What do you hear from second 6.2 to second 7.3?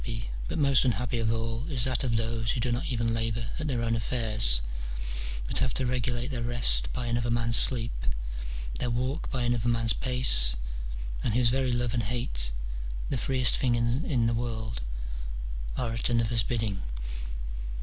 their rest by another